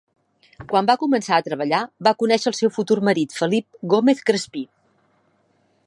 Quan 0.71 0.87
va 0.91 0.95
començar 1.01 1.35
a 1.37 1.43
treballar 1.47 1.81
va 2.07 2.13
conèixer 2.23 2.49
el 2.53 2.57
seu 2.61 2.73
futur 2.79 2.99
marit 3.11 3.37
Felip 3.43 3.81
Gómez 3.95 4.25
Crespí. 4.31 4.65